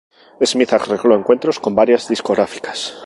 [0.41, 2.95] Smith arregló encuentros con varias discográficas.